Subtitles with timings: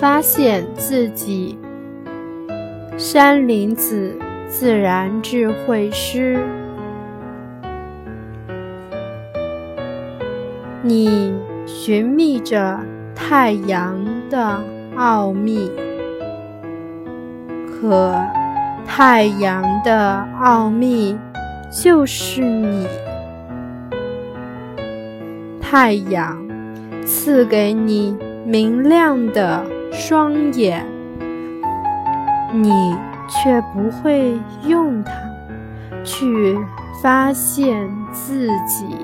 [0.00, 1.58] 发现自己。
[2.96, 4.16] 山林子，
[4.48, 6.38] 自然智慧师。
[10.82, 11.34] 你
[11.66, 12.78] 寻觅着
[13.14, 13.98] 太阳
[14.30, 14.62] 的
[14.96, 15.70] 奥秘，
[17.66, 18.16] 可
[18.86, 21.16] 太阳的奥秘
[21.70, 22.86] 就是你。
[25.60, 26.38] 太阳
[27.04, 30.84] 赐给你明亮的双眼，
[32.52, 32.96] 你
[33.28, 35.12] 却不会用它
[36.04, 36.58] 去
[37.02, 38.96] 发现自己。